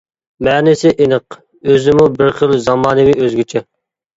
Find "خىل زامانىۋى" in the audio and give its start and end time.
2.41-3.17